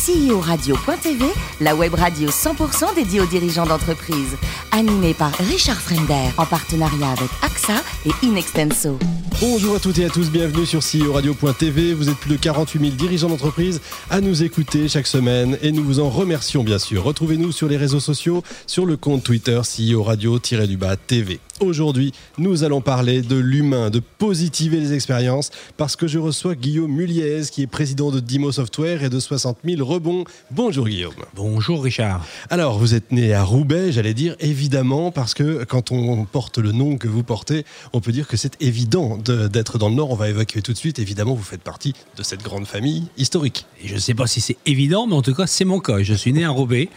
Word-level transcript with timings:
CEO-radio.tv, 0.00 1.26
la 1.60 1.74
web 1.74 1.92
radio 1.92 2.30
100% 2.30 2.94
dédiée 2.94 3.20
aux 3.20 3.26
dirigeants 3.26 3.66
d'entreprise. 3.66 4.34
Animée 4.72 5.12
par 5.12 5.30
Richard 5.34 5.78
Fremder, 5.78 6.30
en 6.38 6.46
partenariat 6.46 7.10
avec 7.10 7.28
AXA 7.42 7.74
et 8.06 8.26
Inextenso. 8.26 8.98
Bonjour 9.40 9.76
à 9.76 9.78
toutes 9.78 9.98
et 9.98 10.06
à 10.06 10.08
tous, 10.08 10.30
bienvenue 10.30 10.64
sur 10.64 10.80
CEO 10.80 11.12
Radio.tv. 11.12 11.92
Vous 11.92 12.08
êtes 12.08 12.16
plus 12.16 12.30
de 12.30 12.36
48 12.36 12.80
000 12.80 12.92
dirigeants 12.92 13.28
d'entreprise 13.28 13.82
à 14.08 14.22
nous 14.22 14.42
écouter 14.42 14.88
chaque 14.88 15.06
semaine 15.06 15.58
et 15.60 15.70
nous 15.70 15.84
vous 15.84 16.00
en 16.00 16.08
remercions 16.08 16.64
bien 16.64 16.78
sûr. 16.78 17.04
Retrouvez-nous 17.04 17.52
sur 17.52 17.68
les 17.68 17.76
réseaux 17.76 18.00
sociaux, 18.00 18.42
sur 18.66 18.86
le 18.86 18.96
compte 18.96 19.22
Twitter 19.22 19.60
CEO 19.60 20.02
Radio-du-bas 20.02 20.96
TV. 20.96 21.40
Aujourd'hui, 21.60 22.12
nous 22.38 22.64
allons 22.64 22.80
parler 22.80 23.20
de 23.20 23.36
l'humain, 23.36 23.90
de 23.90 24.00
positiver 24.00 24.80
les 24.80 24.94
expériences, 24.94 25.50
parce 25.76 25.94
que 25.94 26.06
je 26.06 26.18
reçois 26.18 26.54
Guillaume 26.54 26.90
Muliez, 26.90 27.42
qui 27.52 27.60
est 27.60 27.66
président 27.66 28.10
de 28.10 28.18
Dimo 28.18 28.50
Software 28.50 29.04
et 29.04 29.10
de 29.10 29.20
60 29.20 29.58
000 29.62 29.86
rebonds. 29.86 30.24
Bonjour 30.50 30.88
Guillaume. 30.88 31.12
Bonjour 31.34 31.84
Richard. 31.84 32.24
Alors, 32.48 32.78
vous 32.78 32.94
êtes 32.94 33.12
né 33.12 33.34
à 33.34 33.44
Roubaix, 33.44 33.92
j'allais 33.92 34.14
dire 34.14 34.36
évidemment, 34.40 35.10
parce 35.10 35.34
que 35.34 35.64
quand 35.64 35.92
on 35.92 36.24
porte 36.24 36.56
le 36.56 36.72
nom 36.72 36.96
que 36.96 37.08
vous 37.08 37.22
portez, 37.22 37.66
on 37.92 38.00
peut 38.00 38.12
dire 38.12 38.26
que 38.26 38.38
c'est 38.38 38.56
évident 38.62 39.18
d'être 39.18 39.76
dans 39.76 39.90
le 39.90 39.96
Nord. 39.96 40.12
On 40.12 40.16
va 40.16 40.30
évacuer 40.30 40.62
tout 40.62 40.72
de 40.72 40.78
suite. 40.78 40.98
Évidemment, 40.98 41.34
vous 41.34 41.42
faites 41.42 41.62
partie 41.62 41.94
de 42.16 42.22
cette 42.22 42.42
grande 42.42 42.66
famille 42.66 43.04
historique. 43.18 43.66
Et 43.84 43.88
je 43.88 43.96
ne 43.96 44.00
sais 44.00 44.14
pas 44.14 44.26
si 44.26 44.40
c'est 44.40 44.56
évident, 44.64 45.06
mais 45.06 45.14
en 45.14 45.22
tout 45.22 45.34
cas, 45.34 45.46
c'est 45.46 45.66
mon 45.66 45.80
cas. 45.80 46.02
Je 46.02 46.14
suis 46.14 46.32
né 46.32 46.42
à 46.42 46.50
Roubaix 46.50 46.88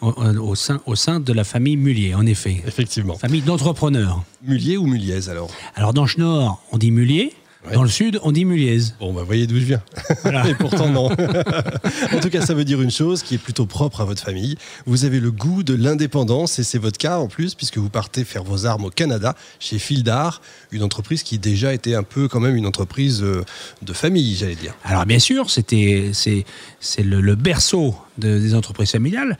au, 0.00 0.54
sein, 0.54 0.80
au 0.86 0.94
sein 0.94 1.20
de 1.20 1.32
la 1.32 1.44
famille 1.44 1.76
Mullier, 1.76 2.14
en 2.14 2.26
effet. 2.26 2.62
Effectivement. 2.66 3.16
Famille 3.16 3.42
d'entrepreneurs. 3.42 4.22
Mullier 4.42 4.76
ou 4.76 4.86
Muliez 4.86 5.28
alors? 5.28 5.50
Alors 5.74 5.94
dans 5.94 6.06
Nord, 6.18 6.62
on 6.72 6.78
dit 6.78 6.90
Mullier. 6.90 7.32
Dans 7.72 7.82
le 7.82 7.88
sud, 7.88 8.20
on 8.22 8.30
dit 8.30 8.44
Muliez. 8.44 8.92
Bon, 9.00 9.12
bah, 9.12 9.22
voyez 9.24 9.46
d'où 9.46 9.54
je 9.54 9.64
viens. 9.64 9.82
Et 10.46 10.54
pourtant, 10.54 10.88
non. 10.88 11.06
en 12.12 12.20
tout 12.20 12.28
cas, 12.28 12.42
ça 12.42 12.52
veut 12.54 12.64
dire 12.64 12.82
une 12.82 12.90
chose 12.90 13.22
qui 13.22 13.36
est 13.36 13.38
plutôt 13.38 13.64
propre 13.64 14.02
à 14.02 14.04
votre 14.04 14.22
famille. 14.22 14.56
Vous 14.86 15.04
avez 15.04 15.18
le 15.18 15.30
goût 15.30 15.62
de 15.62 15.74
l'indépendance, 15.74 16.58
et 16.58 16.62
c'est 16.62 16.78
votre 16.78 16.98
cas 16.98 17.18
en 17.18 17.26
plus, 17.26 17.54
puisque 17.54 17.78
vous 17.78 17.88
partez 17.88 18.24
faire 18.24 18.44
vos 18.44 18.66
armes 18.66 18.84
au 18.84 18.90
Canada, 18.90 19.34
chez 19.60 19.78
Fildar, 19.78 20.42
une 20.72 20.82
entreprise 20.82 21.22
qui 21.22 21.38
déjà 21.38 21.72
était 21.72 21.94
un 21.94 22.02
peu 22.02 22.28
quand 22.28 22.40
même 22.40 22.56
une 22.56 22.66
entreprise 22.66 23.22
euh, 23.22 23.44
de 23.82 23.92
famille, 23.92 24.36
j'allais 24.36 24.56
dire. 24.56 24.74
Alors, 24.84 25.06
bien 25.06 25.18
sûr, 25.18 25.50
c'était, 25.50 26.10
c'est, 26.12 26.44
c'est 26.80 27.02
le, 27.02 27.34
berceau 27.34 27.94
des 28.18 28.54
entreprises 28.54 28.92
familiales. 28.92 29.38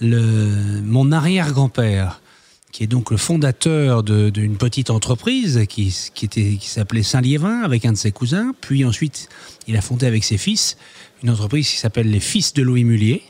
Le, 0.00 0.80
mon 0.82 1.12
arrière-grand-père 1.12 2.20
qui 2.72 2.82
est 2.82 2.86
donc 2.88 3.10
le 3.10 3.16
fondateur 3.16 4.02
d'une 4.02 4.56
petite 4.56 4.90
entreprise 4.90 5.64
qui, 5.68 5.94
qui, 6.14 6.24
était, 6.24 6.56
qui 6.60 6.68
s'appelait 6.68 7.02
Saint-Liévin 7.02 7.62
avec 7.62 7.84
un 7.86 7.92
de 7.92 7.96
ses 7.96 8.12
cousins. 8.12 8.54
Puis 8.60 8.84
ensuite, 8.84 9.28
il 9.66 9.76
a 9.76 9.80
fondé 9.80 10.06
avec 10.06 10.24
ses 10.24 10.38
fils 10.38 10.76
une 11.22 11.30
entreprise 11.30 11.68
qui 11.68 11.76
s'appelle 11.76 12.10
les 12.10 12.20
Fils 12.20 12.52
de 12.54 12.62
Louis 12.62 12.84
Mullier 12.84 13.22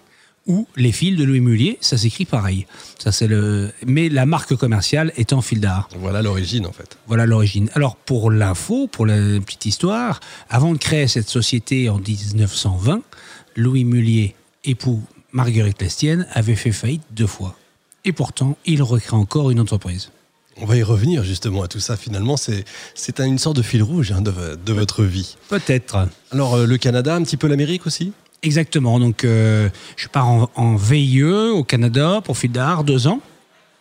ou 0.47 0.69
les 0.77 0.92
fils 0.92 1.17
de 1.17 1.25
Louis 1.25 1.41
Mullier, 1.41 1.77
ça 1.81 1.98
s'écrit 1.98 2.25
pareil. 2.25 2.67
Ça 2.98 3.11
c'est 3.11 3.27
le 3.27 3.73
mais 3.84 4.09
la 4.09 4.27
marque 4.27 4.55
commerciale 4.55 5.12
étant 5.17 5.42
fil 5.42 5.61
d'art. 5.61 5.89
Voilà 5.98 6.23
l'origine 6.23 6.67
en 6.67 6.73
fait. 6.73 6.98
Voilà 7.09 7.27
l'origine. 7.27 7.69
Alors 7.75 7.97
pour 7.97 8.31
l'info, 8.31 8.87
pour 8.87 9.07
la 9.07 9.17
petite 9.41 9.67
histoire, 9.67 10.20
avant 10.48 10.73
de 10.73 10.79
créer 10.79 11.09
cette 11.09 11.29
société 11.29 11.89
en 11.89 11.98
1920, 11.98 13.03
Louis 13.57 13.84
Mullier, 13.84 14.37
époux 14.64 15.03
Marguerite 15.33 15.83
Lestienne, 15.83 16.27
avait 16.33 16.55
fait 16.55 16.73
faillite 16.73 17.03
deux 17.11 17.27
fois 17.27 17.57
et 18.07 18.12
pourtant, 18.12 18.57
il 18.65 18.83
recrée 18.83 19.17
encore 19.17 19.51
une 19.51 19.61
entreprise. 19.61 20.11
On 20.59 20.65
va 20.65 20.77
y 20.77 20.83
revenir 20.83 21.23
justement 21.23 21.62
à 21.62 21.69
tout 21.69 21.81
ça. 21.81 21.97
Finalement, 21.99 22.37
c'est 22.39 22.65
une 23.19 23.39
sorte 23.39 23.57
de 23.57 23.63
fil 23.63 23.83
rouge 23.83 24.13
hein, 24.13 24.23
de, 24.23 24.73
votre 24.73 25.03
vie. 25.03 25.37
Peut-être. 25.51 26.09
Alors, 26.31 26.55
euh, 26.55 26.67
le 26.67 26.79
Canada, 26.79 27.15
un 27.15 27.23
petit 27.23 27.37
peu 27.37 27.47
l'Amérique 27.47 27.87
aussi? 27.87 28.13
Exactement. 28.43 28.98
Donc, 28.98 29.25
euh, 29.25 29.69
je 29.97 30.09
pars 30.09 30.29
en, 30.29 30.51
en, 30.55 30.77
VIE 30.77 31.23
au 31.25 31.63
Canada 31.63 32.23
pour 32.25 32.39
Fildar, 32.39 32.85
deux 32.85 33.07
ans. 33.07 33.21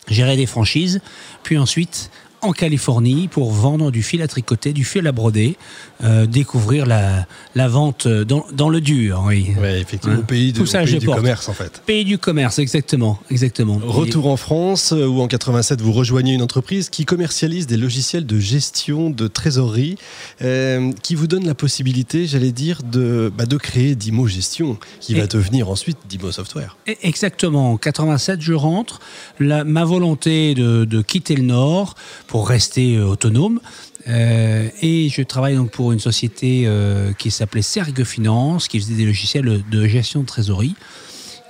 Gérer 0.09 0.35
des 0.35 0.47
franchises. 0.47 0.99
Puis 1.43 1.57
ensuite, 1.57 2.09
en 2.45 2.51
Californie 2.51 3.27
pour 3.27 3.51
vendre 3.51 3.91
du 3.91 4.03
fil 4.03 4.21
à 4.21 4.27
tricoter, 4.27 4.73
du 4.73 4.85
fil 4.85 5.05
à 5.07 5.11
broder, 5.11 5.57
euh, 6.03 6.25
découvrir 6.25 6.85
la, 6.85 7.25
la 7.55 7.67
vente 7.67 8.07
dans, 8.07 8.45
dans, 8.53 8.69
le 8.69 8.81
dur. 8.81 9.23
Oui, 9.25 9.47
effectivement, 9.63 10.19
au 10.19 10.23
pays, 10.23 10.53
de, 10.53 10.59
Tout 10.59 10.65
ça, 10.65 10.83
du 10.83 10.99
commerce 10.99 11.49
en 11.49 11.53
fait. 11.53 11.81
Pays 11.85 12.05
du 12.05 12.17
commerce, 12.17 12.59
exactement. 12.59 13.19
exactement. 13.29 13.79
Retour 13.83 14.27
en 14.27 14.37
France, 14.37 14.91
euh, 14.91 15.07
où 15.07 15.21
en 15.21 15.27
87 15.27 15.81
vous 15.81 15.91
rejoignez 15.91 16.33
une 16.33 16.41
entreprise 16.41 16.89
qui 16.89 17.05
commercialise 17.05 17.67
des 17.67 17.77
logiciels 17.77 18.25
de 18.25 18.39
gestion 18.39 19.09
de 19.09 19.27
trésorerie, 19.27 19.97
euh, 20.41 20.91
qui 21.01 21.15
vous 21.15 21.27
donne 21.27 21.45
la 21.45 21.55
possibilité, 21.55 22.27
j'allais 22.27 22.51
dire, 22.51 22.81
de, 22.83 23.31
bah, 23.35 23.45
de 23.45 23.57
créer 23.57 23.95
Dimo 23.95 24.27
Gestion, 24.27 24.77
qui 24.99 25.15
va 25.15 25.27
devenir 25.27 25.69
ensuite 25.69 25.97
Dimo 26.07 26.31
Software. 26.31 26.77
Exactement. 27.01 27.71
En 27.71 27.77
87, 27.77 28.41
je 28.41 28.53
rentre. 28.53 28.99
La, 29.39 29.63
ma 29.63 29.85
volonté 29.85 30.53
de, 30.53 30.85
de 30.85 31.01
quitter 31.01 31.35
le 31.35 31.43
Nord 31.43 31.95
pour 32.27 32.34
rester 32.43 32.95
euh, 32.95 33.05
autonome. 33.05 33.59
Euh, 34.07 34.69
et 34.81 35.09
je 35.09 35.21
travaille 35.23 35.55
donc 35.55 35.71
pour 35.71 35.91
une 35.91 35.99
société 35.99 36.63
euh, 36.65 37.13
qui 37.13 37.31
s'appelait 37.31 37.61
Sergue 37.61 38.03
Finance, 38.03 38.67
qui 38.67 38.79
faisait 38.79 38.95
des 38.95 39.05
logiciels 39.05 39.63
de 39.69 39.87
gestion 39.87 40.21
de 40.21 40.25
trésorerie. 40.25 40.75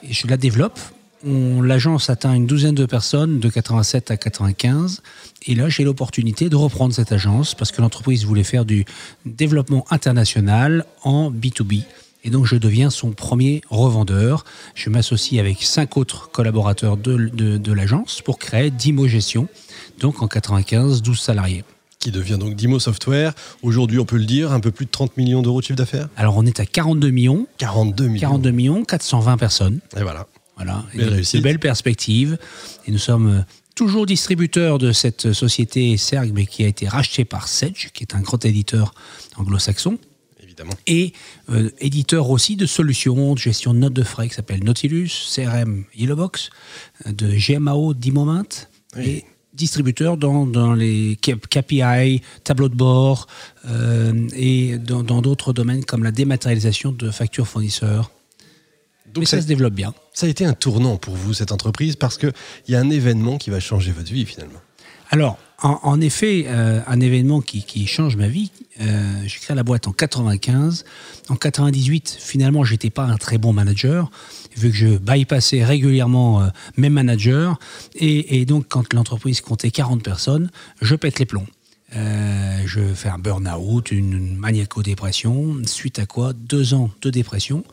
Et 0.04 0.14
je 0.14 0.28
la 0.28 0.38
développe. 0.38 0.80
L'agence 1.24 2.12
atteint 2.12 2.36
une 2.36 2.46
douzaine 2.46 2.76
de 2.76 2.86
personnes 2.86 3.40
de 3.40 3.50
87 3.50 4.12
à 4.12 4.18
95. 4.18 5.02
Et 5.48 5.56
là, 5.56 5.70
j'ai 5.70 5.84
l'opportunité 5.84 6.50
de 6.50 6.56
reprendre 6.56 6.94
cette 6.94 7.12
agence 7.12 7.56
parce 7.56 7.72
que 7.72 7.82
l'entreprise 7.82 8.26
voulait 8.26 8.44
faire 8.44 8.64
du 8.64 8.86
développement 9.26 9.86
international 9.90 10.86
en 11.04 11.32
B2B. 11.32 11.84
Et 12.26 12.30
donc, 12.30 12.46
je 12.46 12.56
deviens 12.56 12.90
son 12.90 13.12
premier 13.12 13.62
revendeur. 13.70 14.46
Je 14.74 14.90
m'associe 14.90 15.40
avec 15.40 15.62
cinq 15.62 15.96
autres 15.96 16.30
collaborateurs 16.32 16.98
de, 16.98 17.30
de, 17.32 17.58
de 17.58 17.72
l'agence 17.72 18.22
pour 18.22 18.40
créer 18.40 18.72
Dimo 18.72 19.08
Gestion, 19.08 19.48
donc 20.00 20.22
en 20.22 20.28
95, 20.28 21.02
12 21.02 21.20
salariés 21.20 21.64
qui 22.06 22.12
devient 22.12 22.38
donc 22.40 22.56
Dimo 22.56 22.78
Software. 22.78 23.34
Aujourd'hui, 23.64 23.98
on 23.98 24.06
peut 24.06 24.18
le 24.18 24.26
dire, 24.26 24.52
un 24.52 24.60
peu 24.60 24.70
plus 24.70 24.86
de 24.86 24.92
30 24.92 25.18
millions 25.18 25.42
d'euros 25.42 25.62
de 25.62 25.66
chiffre 25.66 25.78
d'affaires 25.78 26.08
Alors, 26.18 26.38
on 26.38 26.46
est 26.46 26.60
à 26.60 26.66
42 26.68 27.10
millions. 27.10 27.48
42 27.58 28.08
millions. 28.08 28.20
42 28.20 28.52
millions, 28.52 28.86
420 28.86 29.38
personnes. 29.38 29.80
Et 29.98 30.04
voilà. 30.04 30.28
Voilà. 30.56 30.86
de, 30.94 31.40
belles 31.40 31.58
perspectives. 31.58 32.38
Et 32.86 32.92
nous 32.92 33.00
sommes 33.00 33.40
euh, 33.40 33.42
toujours 33.74 34.06
distributeurs 34.06 34.78
de 34.78 34.92
cette 34.92 35.34
société 35.34 35.98
Serg, 35.98 36.32
mais 36.32 36.46
qui 36.46 36.64
a 36.64 36.68
été 36.68 36.88
rachetée 36.88 37.26
par 37.26 37.48
Sedge, 37.48 37.90
qui 37.92 38.04
est 38.04 38.14
un 38.14 38.22
grand 38.22 38.46
éditeur 38.46 38.94
anglo-saxon. 39.38 39.98
Évidemment. 40.44 40.74
Et 40.86 41.12
euh, 41.50 41.72
éditeur 41.80 42.30
aussi 42.30 42.56
de 42.56 42.68
solutions 42.68 43.34
de 43.34 43.40
gestion 43.40 43.74
de 43.74 43.80
notes 43.80 43.94
de 43.94 44.04
frais 44.04 44.30
qui 44.30 44.36
s'appelle 44.36 44.64
Nautilus, 44.64 45.10
CRM 45.34 45.86
Yellowbox, 45.96 46.52
euh, 47.08 47.12
de 47.12 47.32
GMAO 47.36 47.96
Dimoment. 47.96 48.70
Et 48.98 49.26
distributeurs 49.56 50.18
dans, 50.18 50.46
dans, 50.46 50.74
les 50.74 51.18
KPI, 51.18 52.22
tableaux 52.44 52.70
de 52.70 52.76
bord 52.76 53.28
euh, 53.68 54.28
et 54.36 54.78
dans 54.78 55.22
d'autres 55.22 55.54
domaines 55.54 55.86
comme 55.86 56.04
la 56.04 56.12
dématérialisation 56.12 56.92
de 56.92 57.10
factures 57.12 57.48
fournisseurs. 57.48 58.12
Donc 59.14 59.28
ça, 59.28 59.42
se 59.42 59.48
développe 59.48 59.74
bien. 59.74 59.94
Ça 60.14 60.26
a 60.26 60.30
été 60.30 60.46
un 60.46 60.54
tournant 60.54 60.98
pour 60.98 61.16
vous, 61.16 61.34
cette 61.34 61.54
entreprise, 61.54 61.96
parce 61.96 62.18
qu'il 62.18 62.34
y 62.68 62.76
a 62.76 62.80
un 62.80 62.90
événement 62.90 63.38
qui 63.38 63.50
va 63.50 63.62
changer 63.62 63.92
votre 63.92 64.12
vie 64.12 64.26
finalement. 64.26 64.60
Alors, 65.10 65.38
en, 65.62 66.02
effet, 66.02 66.46
euh, 66.48 66.82
un 66.86 67.00
événement 67.00 67.40
qui, 67.40 67.64
qui, 67.64 67.88
change 67.88 68.18
ma 68.18 68.28
vie, 68.28 68.52
euh, 68.82 69.22
j'ai 69.26 69.40
créé 69.40 69.56
la 69.56 69.64
boîte 69.64 69.88
en 69.88 69.94
95. 69.94 70.84
En 71.30 71.36
98, 71.36 72.18
finalement, 72.20 72.66
j'étais 72.66 72.90
pas 72.90 73.06
un 73.06 73.18
très 73.18 73.38
bon 73.38 73.54
manager 73.54 74.12
vu 74.56 74.72
que 74.72 74.76
je 74.76 74.98
bypassais 74.98 75.64
régulièrement 75.64 76.42
euh, 76.42 76.48
mes 76.78 76.90
managers. 76.90 77.52
Et, 77.96 78.46
donc, 78.46 78.66
quand 78.70 78.94
l'entreprise 78.94 79.42
comptait 79.42 79.72
40 79.72 80.04
personnes, 80.04 80.50
je 80.82 80.96
pète 80.96 81.20
les 81.20 81.26
plombs. 81.26 81.48
Euh, 81.96 82.62
je 82.66 82.82
fais 82.94 83.10
un 83.10 83.20
burn-out, 83.20 83.92
une 83.92 84.36
maniaco-dépression, 84.36 85.62
suite 85.66 86.00
à 86.00 86.06
quoi 86.06 86.34
deux 86.34 86.74
ans 86.74 86.90
de 87.02 87.10
dépression. 87.10 87.64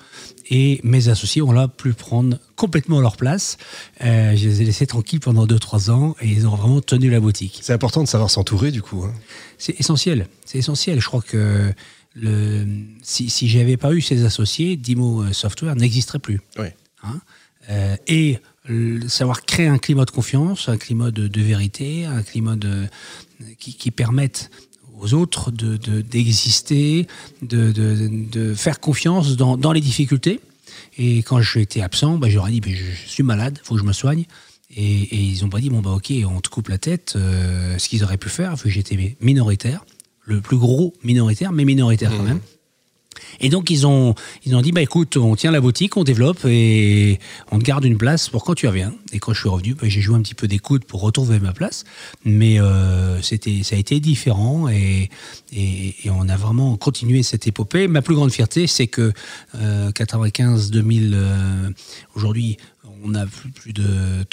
Et 0.50 0.80
mes 0.84 1.08
associés 1.08 1.42
ont 1.42 1.50
là 1.50 1.66
pu 1.66 1.92
prendre 1.92 2.38
complètement 2.54 3.00
leur 3.00 3.16
place. 3.16 3.56
Euh, 4.04 4.36
je 4.36 4.48
les 4.48 4.62
ai 4.62 4.64
laissés 4.66 4.86
tranquilles 4.86 5.20
pendant 5.20 5.46
2-3 5.46 5.90
ans 5.90 6.14
et 6.20 6.28
ils 6.28 6.46
ont 6.46 6.54
vraiment 6.54 6.80
tenu 6.80 7.10
la 7.10 7.20
boutique. 7.20 7.60
C'est 7.62 7.72
important 7.72 8.02
de 8.02 8.08
savoir 8.08 8.30
s'entourer 8.30 8.70
du 8.70 8.82
coup. 8.82 9.02
Hein. 9.04 9.14
C'est 9.58 9.78
essentiel. 9.80 10.28
C'est 10.44 10.58
essentiel. 10.58 11.00
Je 11.00 11.06
crois 11.06 11.22
que 11.22 11.72
le, 12.14 12.66
si, 13.02 13.30
si 13.30 13.48
j'avais 13.48 13.76
pas 13.76 13.92
eu 13.92 14.00
ces 14.00 14.24
associés, 14.24 14.76
Dimo 14.76 15.22
euh, 15.22 15.32
Software 15.32 15.76
n'existerait 15.76 16.18
plus. 16.18 16.40
Oui. 16.58 16.66
Hein 17.02 17.20
euh, 17.70 17.96
et 18.06 18.38
savoir 19.08 19.44
créer 19.44 19.66
un 19.66 19.78
climat 19.78 20.04
de 20.04 20.10
confiance, 20.10 20.68
un 20.68 20.76
climat 20.76 21.10
de, 21.10 21.40
vérité, 21.40 22.04
un 22.06 22.22
climat 22.22 22.56
de, 22.56 22.86
qui, 23.58 23.74
qui 23.74 23.90
permette 23.90 24.50
aux 25.00 25.14
autres 25.14 25.50
d'exister, 25.50 27.08
de, 27.42 27.72
de, 27.72 28.08
de, 28.30 28.54
faire 28.54 28.78
confiance 28.78 29.36
dans, 29.36 29.56
dans, 29.56 29.72
les 29.72 29.80
difficultés. 29.80 30.40
Et 30.96 31.18
quand 31.18 31.40
j'étais 31.40 31.80
absent, 31.80 32.18
bah, 32.18 32.28
j'aurais 32.30 32.52
dit 32.52 32.60
bah, 32.60 32.70
je 32.72 33.08
suis 33.08 33.24
malade, 33.24 33.58
il 33.60 33.66
faut 33.66 33.74
que 33.74 33.80
je 33.80 33.86
me 33.86 33.92
soigne. 33.92 34.26
Et, 34.74 35.02
et 35.02 35.16
ils 35.16 35.42
n'ont 35.42 35.50
pas 35.50 35.60
dit 35.60 35.68
bon 35.68 35.80
bah 35.80 35.90
ok, 35.90 36.12
on 36.24 36.40
te 36.40 36.48
coupe 36.48 36.68
la 36.68 36.78
tête. 36.78 37.14
Euh, 37.16 37.76
ce 37.78 37.88
qu'ils 37.88 38.04
auraient 38.04 38.16
pu 38.16 38.28
faire, 38.28 38.54
vu 38.56 38.64
que 38.64 38.70
j'étais 38.70 39.16
minoritaire, 39.20 39.84
le 40.24 40.40
plus 40.40 40.56
gros 40.56 40.94
minoritaire, 41.02 41.52
mais 41.52 41.64
minoritaire 41.64 42.10
quand 42.10 42.22
mmh. 42.22 42.26
même. 42.26 42.40
Et 43.40 43.48
donc 43.48 43.70
ils 43.70 43.86
ont, 43.86 44.14
ils 44.44 44.54
ont 44.54 44.62
dit, 44.62 44.72
bah 44.72 44.82
écoute, 44.82 45.16
on 45.16 45.34
tient 45.36 45.50
la 45.50 45.60
boutique, 45.60 45.96
on 45.96 46.04
développe 46.04 46.44
et 46.44 47.18
on 47.50 47.58
te 47.58 47.64
garde 47.64 47.84
une 47.84 47.98
place 47.98 48.28
pour 48.28 48.44
quand 48.44 48.54
tu 48.54 48.66
reviens. 48.66 48.92
Et 49.12 49.18
quand 49.18 49.32
je 49.32 49.40
suis 49.40 49.48
revenu, 49.48 49.74
bah, 49.74 49.88
j'ai 49.88 50.00
joué 50.00 50.16
un 50.16 50.22
petit 50.22 50.34
peu 50.34 50.48
d'écoute 50.48 50.84
pour 50.84 51.00
retrouver 51.00 51.38
ma 51.40 51.52
place, 51.52 51.84
mais 52.24 52.60
euh, 52.60 53.20
c'était, 53.22 53.62
ça 53.62 53.76
a 53.76 53.78
été 53.78 54.00
différent 54.00 54.68
et, 54.68 55.10
et, 55.52 55.94
on 56.10 56.28
a 56.28 56.36
vraiment 56.36 56.76
continué 56.76 57.22
cette 57.22 57.46
épopée. 57.46 57.88
Ma 57.88 58.02
plus 58.02 58.14
grande 58.14 58.32
fierté, 58.32 58.66
c'est 58.66 58.86
que 58.86 59.12
95-2000, 59.54 61.10
euh, 61.14 61.70
aujourd'hui, 62.14 62.58
on 63.04 63.14
a 63.14 63.26
plus 63.26 63.72
de 63.72 63.84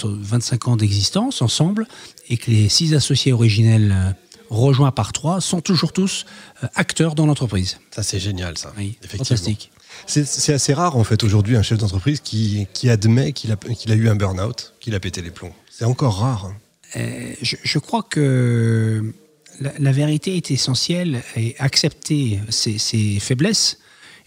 25 0.03 0.67
ans 0.67 0.75
d'existence 0.75 1.41
ensemble 1.41 1.87
et 2.29 2.37
que 2.37 2.51
les 2.51 2.69
six 2.69 2.93
associés 2.93 3.33
originels 3.33 4.15
rejoints 4.49 4.91
par 4.91 5.13
trois, 5.13 5.41
sont 5.41 5.61
toujours 5.61 5.93
tous 5.93 6.25
euh, 6.63 6.67
acteurs 6.75 7.15
dans 7.15 7.25
l'entreprise. 7.25 7.79
Ça, 7.91 8.03
c'est 8.03 8.19
génial, 8.19 8.57
ça. 8.57 8.73
Oui, 8.77 8.97
fantastique. 9.07 9.71
C'est 10.05 10.53
assez 10.53 10.73
rare, 10.73 10.95
en 10.95 11.03
fait, 11.03 11.23
aujourd'hui, 11.23 11.57
un 11.57 11.61
chef 11.61 11.77
d'entreprise 11.77 12.19
qui, 12.19 12.67
qui, 12.73 12.89
admet 12.89 13.33
qu'il 13.33 13.51
a, 13.51 13.55
qu'il 13.55 13.91
a 13.91 13.95
eu 13.95 14.07
un 14.07 14.15
burn-out, 14.15 14.73
qu'il 14.79 14.95
a 14.95 14.99
pété 14.99 15.21
les 15.21 15.31
plombs. 15.31 15.53
C'est 15.69 15.85
encore 15.85 16.19
rare. 16.19 16.45
Hein. 16.45 16.55
Euh, 16.95 17.33
je, 17.41 17.79
crois 17.79 18.03
que 18.03 19.13
la, 19.59 19.91
vérité 19.91 20.37
est 20.37 20.51
essentielle 20.51 21.21
et 21.35 21.55
accepter 21.59 22.39
ses, 22.49 22.77
ses 22.77 23.19
faiblesses 23.19 23.79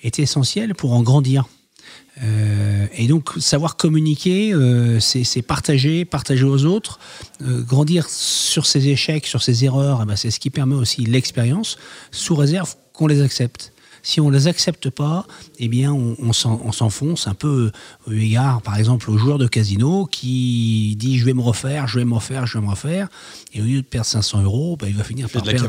est 0.02 0.18
essentiel 0.18 0.74
pour 0.74 0.92
en 0.92 1.02
grandir. 1.02 1.46
Euh, 2.22 2.86
et 2.92 3.06
donc, 3.06 3.30
savoir 3.38 3.76
communiquer, 3.76 4.52
euh, 4.52 5.00
c'est 5.00 5.42
partager, 5.42 6.04
partager 6.04 6.44
aux 6.44 6.64
autres, 6.64 6.98
euh, 7.42 7.62
grandir 7.62 8.08
sur 8.08 8.66
ses 8.66 8.88
échecs, 8.88 9.26
sur 9.26 9.42
ses 9.42 9.64
erreurs, 9.64 10.00
eh 10.02 10.06
ben, 10.06 10.16
c'est 10.16 10.30
ce 10.30 10.38
qui 10.38 10.50
permet 10.50 10.74
aussi 10.74 11.04
l'expérience, 11.04 11.78
sous 12.10 12.34
réserve 12.34 12.74
qu'on 12.92 13.06
les 13.06 13.22
accepte. 13.22 13.71
Si 14.02 14.20
on 14.20 14.30
ne 14.30 14.36
les 14.36 14.48
accepte 14.48 14.90
pas, 14.90 15.26
eh 15.58 15.68
bien, 15.68 15.92
on, 15.92 16.32
s'enfonce 16.32 17.26
un 17.26 17.34
peu 17.34 17.70
au 18.06 18.12
égard, 18.12 18.62
par 18.62 18.76
exemple, 18.76 19.10
au 19.10 19.18
joueur 19.18 19.38
de 19.38 19.46
casino 19.46 20.06
qui 20.06 20.96
dit 20.98 21.18
je 21.18 21.24
vais 21.24 21.34
me 21.34 21.40
refaire, 21.40 21.86
je 21.86 21.98
vais 21.98 22.04
me 22.04 22.14
refaire, 22.14 22.46
je 22.46 22.58
vais 22.58 22.64
me 22.64 22.70
refaire, 22.70 23.08
et 23.52 23.60
au 23.60 23.64
lieu 23.64 23.80
de 23.80 23.86
perdre 23.86 24.06
500 24.06 24.42
euros, 24.42 24.76
bah, 24.76 24.88
il 24.88 24.96
va 24.96 25.04
finir 25.04 25.28
par 25.28 25.42
perdre. 25.42 25.68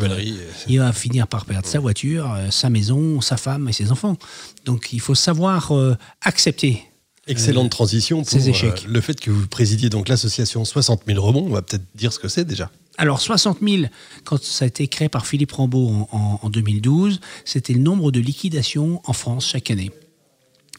Il 0.67 0.79
va 0.79 0.93
finir 0.93 1.27
par 1.27 1.45
perdre 1.45 1.67
sa 1.67 1.79
voiture, 1.79 2.31
euh, 2.33 2.49
sa 2.49 2.69
maison, 2.69 3.21
sa 3.21 3.37
femme 3.37 3.69
et 3.69 3.73
ses 3.73 3.91
enfants. 3.91 4.17
Donc, 4.65 4.93
il 4.93 4.99
faut 4.99 5.15
savoir 5.15 5.71
euh, 5.71 5.95
accepter 6.21 6.83
Excellente 7.27 7.67
euh, 7.67 7.69
transition 7.69 8.23
pour 8.23 8.47
échecs. 8.47 8.85
le 8.87 9.01
fait 9.01 9.19
que 9.19 9.31
vous 9.31 9.47
présidiez 9.47 9.89
donc 9.89 10.09
l'association 10.09 10.65
60 10.65 11.03
000 11.07 11.25
rebonds. 11.25 11.45
On 11.45 11.53
va 11.53 11.61
peut-être 11.61 11.85
dire 11.95 12.11
ce 12.11 12.19
que 12.19 12.27
c'est 12.27 12.45
déjà. 12.45 12.69
Alors 12.97 13.21
60 13.21 13.59
000, 13.61 13.83
quand 14.23 14.41
ça 14.43 14.65
a 14.65 14.67
été 14.67 14.87
créé 14.87 15.09
par 15.09 15.25
Philippe 15.25 15.53
Rambaud 15.53 16.07
en, 16.11 16.49
2012, 16.49 17.21
c'était 17.43 17.73
le 17.73 17.79
nombre 17.79 18.11
de 18.11 18.19
liquidations 18.19 19.01
en 19.05 19.13
France 19.13 19.47
chaque 19.47 19.71
année. 19.71 19.91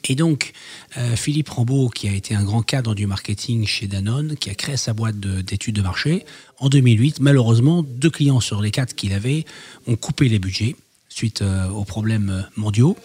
Et 0.06 0.14
donc, 0.14 0.52
euh, 0.98 1.16
Philippe 1.16 1.48
Rambaud, 1.48 1.88
qui 1.88 2.08
a 2.08 2.12
été 2.12 2.34
un 2.34 2.44
grand 2.44 2.62
cadre 2.62 2.94
du 2.94 3.06
marketing 3.06 3.66
chez 3.66 3.86
Danone, 3.86 4.36
qui 4.36 4.50
a 4.50 4.54
créé 4.54 4.76
sa 4.76 4.92
boîte 4.92 5.18
d'études 5.18 5.76
de, 5.76 5.82
marché, 5.82 6.26
en 6.58 6.68
2008, 6.68 7.20
malheureusement, 7.20 7.82
deux 7.82 8.10
clients 8.10 8.40
sur 8.40 8.60
les 8.60 8.70
quatre 8.70 8.94
qu'il 8.94 9.14
avait 9.14 9.46
ont 9.86 9.96
coupé 9.96 10.28
les 10.28 10.38
budgets 10.38 10.76
suite 11.08 11.42
euh, 11.42 11.68
aux 11.68 11.84
problèmes 11.84 12.30
euh, 12.30 12.42
mondiaux, 12.56 12.96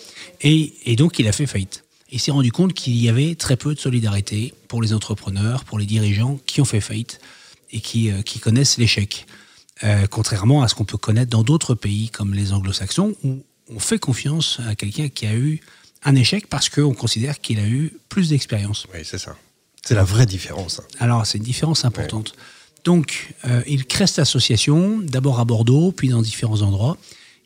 et, 0.41 0.73
et 0.85 0.95
donc 0.95 1.19
il 1.19 1.27
a 1.27 1.31
fait 1.31 1.45
faillite. 1.45 1.83
Il 2.11 2.19
s'est 2.19 2.31
rendu 2.31 2.51
compte 2.51 2.73
qu'il 2.73 2.95
y 2.95 3.09
avait 3.09 3.35
très 3.35 3.55
peu 3.55 3.75
de 3.75 3.79
solidarité 3.79 4.53
pour 4.67 4.81
les 4.81 4.93
entrepreneurs, 4.93 5.63
pour 5.63 5.77
les 5.77 5.85
dirigeants 5.85 6.39
qui 6.45 6.61
ont 6.61 6.65
fait 6.65 6.81
faillite 6.81 7.19
et 7.71 7.81
qui, 7.81 8.11
euh, 8.11 8.21
qui 8.21 8.39
connaissent 8.39 8.77
l'échec. 8.77 9.27
Euh, 9.83 10.07
contrairement 10.07 10.61
à 10.61 10.67
ce 10.67 10.75
qu'on 10.75 10.85
peut 10.85 10.97
connaître 10.97 11.29
dans 11.29 11.43
d'autres 11.43 11.75
pays 11.75 12.09
comme 12.09 12.33
les 12.33 12.51
anglo-saxons, 12.51 13.15
où 13.23 13.43
on 13.69 13.79
fait 13.79 13.99
confiance 13.99 14.59
à 14.67 14.75
quelqu'un 14.75 15.09
qui 15.09 15.25
a 15.25 15.33
eu 15.33 15.61
un 16.03 16.15
échec 16.15 16.47
parce 16.47 16.69
qu'on 16.69 16.93
considère 16.93 17.39
qu'il 17.39 17.59
a 17.59 17.67
eu 17.67 17.93
plus 18.09 18.29
d'expérience. 18.29 18.87
Oui, 18.93 19.01
c'est 19.03 19.17
ça. 19.17 19.35
C'est 19.85 19.95
la 19.95 20.03
vraie 20.03 20.25
différence. 20.25 20.81
Alors, 20.99 21.25
c'est 21.25 21.37
une 21.37 21.43
différence 21.43 21.85
importante. 21.85 22.33
Donc, 22.83 23.33
euh, 23.45 23.61
il 23.67 23.85
crée 23.85 24.07
cette 24.07 24.19
association, 24.19 24.99
d'abord 24.99 25.39
à 25.39 25.45
Bordeaux, 25.45 25.91
puis 25.91 26.09
dans 26.09 26.21
différents 26.21 26.61
endroits. 26.61 26.97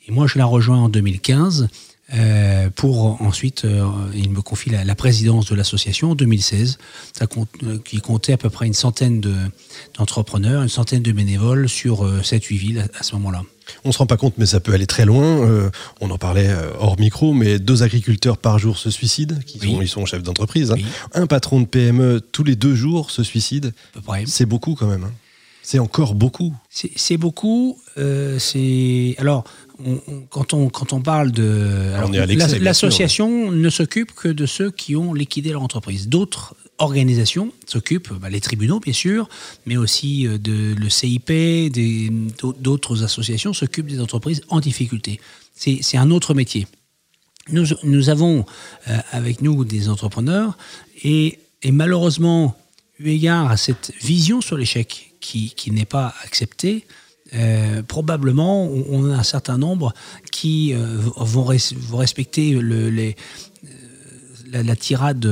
Et 0.07 0.11
moi, 0.11 0.27
je 0.27 0.37
la 0.37 0.45
rejoins 0.45 0.79
en 0.79 0.89
2015. 0.89 1.67
Euh, 2.13 2.69
pour 2.69 3.21
ensuite, 3.21 3.63
euh, 3.63 3.85
il 4.13 4.29
me 4.29 4.41
confie 4.41 4.69
la, 4.69 4.95
présidence 4.95 5.45
de 5.45 5.55
l'association 5.55 6.11
en 6.11 6.15
2016, 6.15 6.77
ça 7.13 7.27
compte, 7.27 7.49
euh, 7.63 7.79
qui 7.83 8.01
comptait 8.01 8.33
à 8.33 8.37
peu 8.37 8.49
près 8.49 8.67
une 8.67 8.73
centaine 8.73 9.21
d'entrepreneurs, 9.97 10.61
une 10.61 10.69
centaine 10.69 11.01
de 11.01 11.11
bénévoles 11.13 11.69
sur 11.69 12.05
7-8 12.21 12.57
villes 12.57 12.87
à, 12.99 13.03
ce 13.03 13.15
moment-là. 13.15 13.43
On 13.85 13.89
ne 13.89 13.93
se 13.93 13.97
rend 13.99 14.05
pas 14.05 14.17
compte, 14.17 14.33
mais 14.37 14.45
ça 14.45 14.59
peut 14.59 14.73
aller 14.73 14.85
très 14.85 15.05
loin. 15.05 15.71
on 16.01 16.11
en 16.11 16.17
parlait 16.17 16.53
hors 16.79 16.99
micro, 16.99 17.33
mais 17.33 17.59
deux 17.59 17.83
agriculteurs 17.83 18.37
par 18.37 18.59
jour 18.59 18.77
se 18.77 18.89
suicident, 18.89 19.37
qui 19.45 19.59
sont, 19.59 19.81
ils 19.81 19.87
sont 19.87 20.05
chefs 20.05 20.23
d'entreprise. 20.23 20.71
Hein. 20.71 20.77
Un 21.13 21.27
patron 21.27 21.61
de 21.61 21.65
PME 21.65 22.19
tous 22.19 22.43
les 22.43 22.57
deux 22.57 22.75
jours 22.75 23.11
se 23.11 23.23
suicide. 23.23 23.73
C'est 24.25 24.45
beaucoup 24.45 24.75
quand 24.75 24.87
même. 24.87 25.05
Hein. 25.05 25.13
C'est 25.63 25.79
encore 25.79 26.13
beaucoup. 26.13 26.53
C'est 26.69 27.17
beaucoup. 27.17 27.79
c'est 28.37 29.15
alors 29.17 29.45
quand, 30.29 30.53
on, 30.53 30.69
quand 30.69 30.93
on 30.93 31.01
parle 31.01 31.31
de. 31.31 31.93
L'association 32.59 33.51
ne 33.51 33.69
s'occupe 33.69 34.13
que 34.13 34.27
de 34.27 34.45
ceux 34.45 34.71
qui 34.71 34.95
ont 34.95 35.13
liquidé 35.13 35.51
leur 35.51 35.63
entreprise. 35.63 36.09
D'autres 36.09 36.55
organisations 36.77 37.51
s'occupent, 37.65 38.13
bah, 38.13 38.29
les 38.29 38.41
tribunaux 38.41 38.79
bien 38.79 38.93
sûr, 38.93 39.29
mais 39.65 39.77
aussi 39.77 40.27
euh, 40.27 40.37
de, 40.37 40.75
le 40.75 40.89
CIP, 40.89 41.31
d'autres 42.59 43.03
associations 43.03 43.53
s'occupent 43.53 43.87
des 43.87 43.99
entreprises 43.99 44.41
en 44.49 44.59
difficulté. 44.59 45.19
C'est 45.55 45.97
un 45.97 46.11
autre 46.11 46.33
métier. 46.33 46.67
Nous, 47.49 47.67
nous 47.83 48.09
avons 48.09 48.45
euh, 48.87 48.97
avec 49.11 49.41
nous 49.41 49.65
des 49.65 49.89
entrepreneurs 49.89 50.57
et, 51.03 51.39
et, 51.61 51.71
malheureusement, 51.71 52.57
égard 53.11 53.49
à 53.51 53.57
cette 53.57 53.91
vision 54.01 54.41
sur 54.41 54.57
l'échec 54.57 55.13
qui, 55.19 55.53
n'est 55.71 55.85
pas 55.85 56.13
acceptée, 56.23 56.85
euh, 57.33 57.81
probablement, 57.81 58.65
on 58.65 59.09
a 59.11 59.15
un 59.15 59.23
certain 59.23 59.57
nombre 59.57 59.93
qui 60.31 60.73
euh, 60.73 60.97
vont, 61.17 61.43
respecter 61.43 62.59
les, 62.61 63.15
euh, 63.65 64.63
la, 64.63 64.75
tirade 64.75 65.25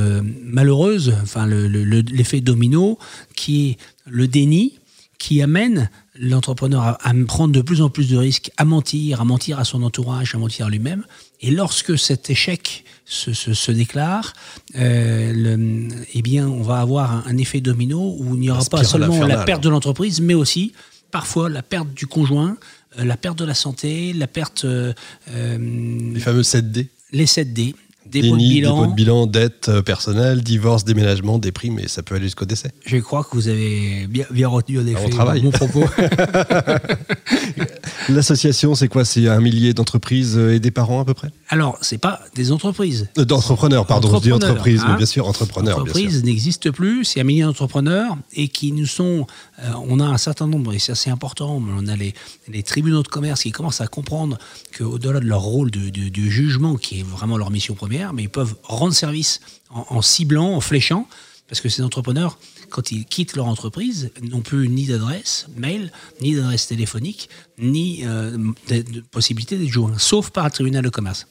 malheureuse, 0.43 1.13
enfin 1.21 1.45
l'effet 1.45 2.41
domino, 2.41 2.97
qui 3.35 3.69
est 3.69 3.77
le 4.07 4.27
déni, 4.27 4.79
qui 5.19 5.41
amène 5.41 5.91
l'entrepreneur 6.19 6.97
à, 7.01 7.13
prendre 7.27 7.53
de 7.53 7.61
plus 7.61 7.81
en 7.81 7.89
plus 7.89 8.09
de 8.09 8.17
risques, 8.17 8.51
à 8.57 8.65
mentir, 8.65 9.21
à 9.21 9.25
mentir 9.25 9.59
à 9.59 9.63
son 9.63 9.83
entourage, 9.83 10.35
à 10.35 10.37
mentir 10.37 10.65
à 10.65 10.69
lui-même. 10.69 11.03
Et 11.39 11.51
lorsque 11.51 11.97
cet 11.97 12.29
échec 12.29 12.83
se, 13.05 13.71
déclare, 13.71 14.33
eh 14.75 16.21
bien, 16.21 16.47
on 16.47 16.61
va 16.61 16.79
avoir 16.79 17.27
un, 17.27 17.37
effet 17.37 17.61
domino 17.61 18.15
où 18.19 18.35
il 18.35 18.41
n'y 18.41 18.49
aura 18.49 18.63
pas 18.65 18.83
seulement 18.83 19.25
la 19.25 19.43
perte 19.43 19.63
de 19.63 19.69
l'entreprise, 19.69 20.21
mais 20.21 20.33
aussi 20.33 20.73
parfois 21.11 21.49
la 21.49 21.61
perte 21.61 21.93
du 21.93 22.07
conjoint, 22.07 22.57
euh, 22.97 23.05
la 23.05 23.17
perte 23.17 23.37
de 23.37 23.45
la 23.45 23.53
santé, 23.53 24.13
la 24.13 24.27
perte... 24.27 24.65
Euh, 24.65 24.93
les 25.27 26.19
fameux 26.19 26.41
7D 26.41 26.87
Les 27.11 27.25
7D. 27.25 27.75
Dépôt 28.05 28.35
de 28.35 28.37
bilan. 28.37 28.87
De 28.87 28.93
bilan, 28.93 29.25
dette 29.27 29.69
euh, 29.69 29.81
personnelle, 29.81 30.41
divorce, 30.41 30.83
déménagement, 30.83 31.37
déprime, 31.37 31.79
et 31.79 31.87
ça 31.87 32.01
peut 32.01 32.15
aller 32.15 32.25
jusqu'au 32.25 32.45
décès. 32.45 32.71
Je 32.85 32.97
crois 32.97 33.23
que 33.23 33.29
vous 33.33 33.47
avez 33.47 34.07
bien, 34.07 34.25
bien 34.31 34.47
retenu 34.47 34.79
en 34.79 34.87
effet 34.87 35.09
mon 35.41 35.51
propos. 35.51 35.85
L'association, 38.11 38.75
c'est 38.75 38.87
quoi? 38.87 39.05
C'est 39.05 39.27
un 39.27 39.39
millier 39.39 39.73
d'entreprises 39.73 40.37
et 40.37 40.59
des 40.59 40.71
parents 40.71 41.01
à 41.01 41.05
peu 41.05 41.13
près? 41.13 41.31
Alors, 41.49 41.77
c'est 41.81 41.97
pas 41.97 42.21
des 42.35 42.51
entreprises. 42.51 43.07
Euh, 43.17 43.25
d'entrepreneurs, 43.25 43.85
pardon, 43.85 44.15
je 44.15 44.21
dis 44.21 44.31
entreprises, 44.31 44.83
mais 44.85 44.93
hein. 44.93 44.97
bien 44.97 45.05
sûr, 45.05 45.27
entrepreneurs. 45.27 45.79
L'entreprise 45.79 46.23
n'existe 46.23 46.71
plus, 46.71 47.05
c'est 47.05 47.21
un 47.21 47.23
millier 47.23 47.43
d'entrepreneurs 47.43 48.17
et 48.33 48.49
qui 48.49 48.71
nous 48.73 48.85
sont. 48.85 49.27
Euh, 49.59 49.71
on 49.87 49.99
a 49.99 50.05
un 50.05 50.17
certain 50.17 50.47
nombre, 50.47 50.73
et 50.73 50.79
c'est 50.79 50.91
assez 50.91 51.09
important, 51.09 51.61
on 51.77 51.87
a 51.87 51.95
les, 51.95 52.13
les, 52.47 52.63
tribunaux 52.63 53.03
de 53.03 53.07
commerce 53.07 53.43
qui 53.43 53.51
commencent 53.51 53.81
à 53.81 53.87
comprendre 53.87 54.37
qu'au-delà 54.77 55.19
de 55.19 55.25
leur 55.25 55.41
rôle 55.41 55.71
de, 55.71 56.21
jugement, 56.29 56.75
qui 56.75 56.99
est 56.99 57.03
vraiment 57.03 57.37
leur 57.37 57.51
mission 57.51 57.75
première, 57.75 58.13
mais 58.13 58.23
ils 58.23 58.29
peuvent 58.29 58.55
rendre 58.63 58.93
service 58.93 59.39
en, 59.69 59.85
en 59.89 60.01
ciblant, 60.01 60.55
en 60.55 60.61
fléchant, 60.61 61.07
parce 61.51 61.59
que 61.59 61.67
ces 61.67 61.83
entrepreneurs 61.83 62.39
quand 62.69 62.91
ils 62.93 63.03
quittent 63.03 63.35
leur 63.35 63.47
entreprise, 63.47 64.09
n'ont 64.21 64.39
plus 64.39 64.69
ni 64.69 64.87
d'adresse 64.87 65.47
mail, 65.57 65.91
ni 66.21 66.33
d'adresse 66.33 66.65
téléphonique, 66.65 67.29
ni 67.59 68.05
euh, 68.05 68.37
de, 68.69 69.01
possibilité 69.11 69.57
d'être 69.57 69.69
joints, 69.69 69.97
sauf 69.97 70.29
par 70.29 70.45
un 70.45 70.49
tribunal 70.49 70.81
de 70.81 70.89
commerce. 70.89 71.27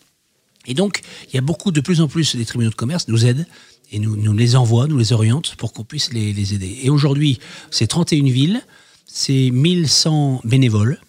Et 0.67 0.75
donc, 0.75 1.01
il 1.29 1.35
y 1.35 1.39
a 1.39 1.41
beaucoup, 1.41 1.73
de 1.73 1.81
plus 1.81 2.03
en 2.03 2.07
plus, 2.07 2.37
des 2.37 2.45
tribunaux 2.45 2.71
de 2.71 2.75
commerce 2.75 3.09
nous 3.09 3.25
aident 3.25 3.47
et 3.93 3.99
nous, 3.99 4.35
les 4.35 4.57
envoient, 4.57 4.89
nous 4.89 4.99
les 4.99 5.15
orientent 5.15 5.57
pour 5.57 5.73
qu'on 5.73 5.85
puisse 5.85 6.13
les, 6.13 6.55
aider. 6.55 6.81
Et 6.83 6.91
aujourd'hui, 6.91 7.41
c'est 7.71 7.87
31 7.87 8.25
villes, 8.25 8.61
c'est 9.07 9.51
1100 9.51 10.43
bénévoles, 10.45 11.01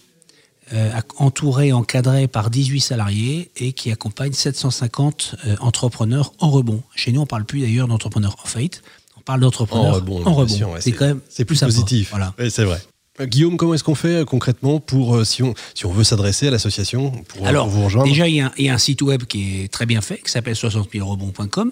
euh, 0.71 0.89
entourés, 1.17 1.73
encadrés 1.73 2.29
par 2.29 2.49
18 2.49 2.79
salariés 2.79 3.51
et 3.57 3.73
qui 3.73 3.91
accompagnent 3.91 4.31
750 4.31 5.35
euh, 5.45 5.57
entrepreneurs 5.59 6.31
en 6.39 6.49
rebond. 6.49 6.81
Chez 6.95 7.11
nous, 7.11 7.19
on 7.19 7.23
ne 7.23 7.27
parle 7.27 7.43
plus 7.43 7.59
d'ailleurs 7.59 7.89
d'entrepreneurs 7.89 8.37
en 8.41 8.47
faillite, 8.47 8.81
parle 9.31 9.41
d'entrepreneurs 9.41 9.95
en 10.25 10.33
rebond. 10.33 10.75
c'est 10.79 10.91
quand 10.91 11.05
même 11.07 11.19
c'est 11.29 11.45
plus 11.45 11.59
positif. 11.59 12.09
Voilà. 12.11 12.33
c'est 12.49 12.63
vrai. 12.65 12.81
Euh, 13.19 13.25
Guillaume, 13.25 13.57
comment 13.57 13.73
est-ce 13.73 13.83
qu'on 13.83 13.93
fait 13.95 14.21
euh, 14.21 14.25
concrètement 14.25 14.79
pour 14.79 15.15
euh, 15.17 15.25
si 15.25 15.43
on 15.43 15.53
si 15.75 15.85
on 15.85 15.91
veut 15.91 16.03
s'adresser 16.05 16.47
à 16.47 16.51
l'association 16.51 17.11
pour, 17.27 17.45
Alors, 17.45 17.65
pour 17.67 17.75
vous 17.75 17.83
rejoindre 17.85 18.07
déjà, 18.09 18.27
il 18.27 18.35
y, 18.35 18.39
a 18.41 18.47
un- 18.47 18.51
il 18.57 18.65
y 18.65 18.69
a 18.69 18.73
un 18.73 18.77
site 18.77 19.01
web 19.01 19.23
qui 19.25 19.63
est 19.63 19.67
très 19.71 19.85
bien 19.85 19.99
fait, 20.01 20.21
qui 20.23 20.31
s'appelle 20.31 20.55
60 20.55 20.89
000rebonds.com. 20.93 21.71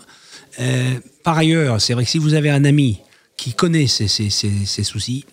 Euh, 0.59 0.99
par 1.23 1.37
ailleurs, 1.37 1.79
c'est 1.79 1.93
vrai 1.93 2.03
que 2.03 2.09
si 2.09 2.17
vous 2.17 2.33
avez 2.33 2.49
un 2.49 2.65
ami 2.65 2.99
qui 3.37 3.53
connaît 3.53 3.87
ces, 3.87 4.07
ces- 4.09 4.29
ces- 4.29 4.65
ces 4.65 4.83
soucis, 4.83 5.23